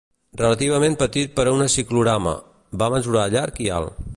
Relativament 0.39 0.95
petit 1.01 1.35
per 1.35 1.45
a 1.51 1.53
un 1.57 1.67
ciclorama, 1.75 2.33
va 2.83 2.89
mesurar 2.95 3.31
llarg 3.37 3.65
i 3.67 3.71
alt. 3.81 4.05